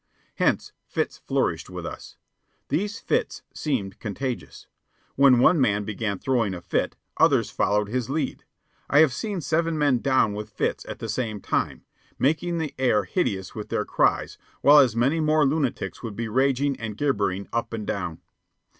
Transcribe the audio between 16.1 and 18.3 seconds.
be raging and gibbering up and down.